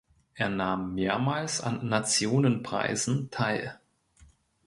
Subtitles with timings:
[0.33, 3.79] Er nahm mehrmals an Nationenpreisen teil.